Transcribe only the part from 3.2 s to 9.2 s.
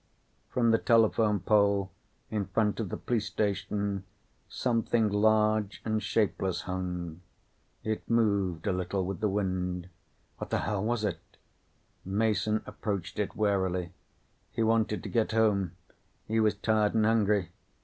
station, something large and shapeless hung. It moved a little with